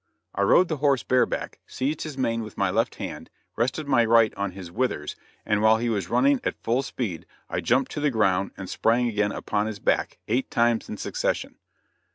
[0.33, 4.33] I rode the horse bareback; seized his mane with my left hand, rested my right
[4.33, 8.09] on his withers, and while he was going at full speed, I jumped to the
[8.09, 11.57] ground, and sprang again upon his back, eight times in succession.